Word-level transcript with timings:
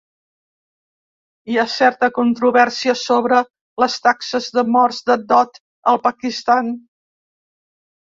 Hi 1.55 1.59
ha 1.59 1.65
certa 1.73 2.09
controvèrsia 2.15 2.97
sobre 3.03 3.43
les 3.85 4.01
taxes 4.09 4.51
de 4.59 4.67
morts 4.79 5.05
de 5.13 5.21
dot 5.37 5.65
al 5.95 6.05
Pakistan. 6.11 6.77